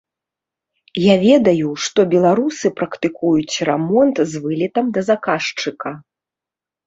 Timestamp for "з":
4.31-4.41